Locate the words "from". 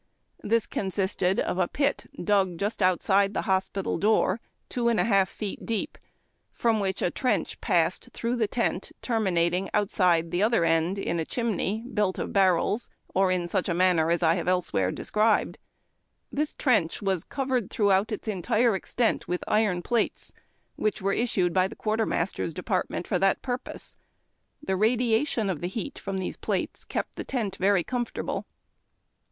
6.51-6.79, 25.99-26.17